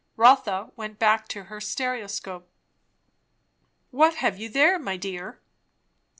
[0.17, 2.49] Rotha went back to her stereoscope.
[3.91, 5.39] "What have you there, my dear?"